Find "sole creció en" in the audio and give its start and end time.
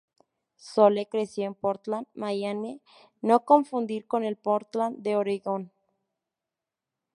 0.55-1.53